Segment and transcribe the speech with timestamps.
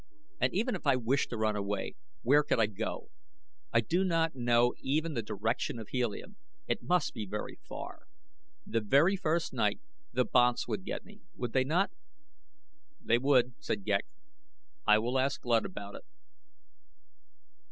[0.39, 1.93] "And even if I wished to run away
[2.23, 3.11] where could I go?
[3.71, 6.37] I do not know even the direction of Helium.
[6.67, 8.07] It must be very far.
[8.65, 9.79] The very first night
[10.11, 11.91] the banths would get me, would they not?"
[12.99, 14.07] "They would," said Ghek.
[14.87, 16.03] "I will ask Luud about it."